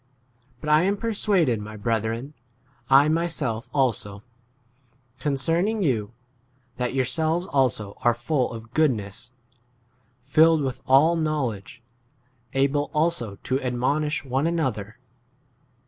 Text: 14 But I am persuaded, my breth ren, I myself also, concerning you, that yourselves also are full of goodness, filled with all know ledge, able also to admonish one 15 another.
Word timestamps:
14 0.61 0.61
But 0.61 0.69
I 0.69 0.81
am 0.81 0.97
persuaded, 0.97 1.61
my 1.61 1.77
breth 1.77 2.05
ren, 2.05 2.33
I 2.89 3.07
myself 3.07 3.69
also, 3.71 4.23
concerning 5.19 5.83
you, 5.83 6.11
that 6.77 6.95
yourselves 6.95 7.45
also 7.45 7.93
are 8.01 8.15
full 8.15 8.51
of 8.51 8.73
goodness, 8.73 9.31
filled 10.19 10.63
with 10.63 10.81
all 10.87 11.15
know 11.15 11.45
ledge, 11.45 11.83
able 12.55 12.89
also 12.95 13.35
to 13.43 13.61
admonish 13.61 14.25
one 14.25 14.45
15 14.45 14.55
another. 14.57 14.97